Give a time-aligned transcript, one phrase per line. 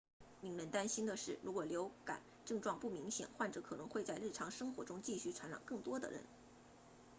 [0.41, 6.23] 令人担心的是如果流感症状不明显患者可能会在日常生活中继续传染更多的人